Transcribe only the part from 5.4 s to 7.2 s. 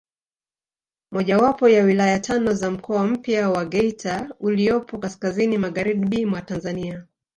magharibi mwa Tanzania